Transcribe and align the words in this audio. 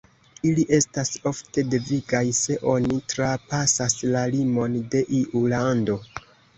Ili 0.51 0.63
estas 0.77 1.11
ofte 1.31 1.65
devigaj, 1.75 2.23
se 2.39 2.59
oni 2.73 2.99
trapasas 3.15 4.01
la 4.17 4.27
limon 4.35 4.83
de 4.93 5.07
iu 5.23 5.49
lando. 5.57 6.05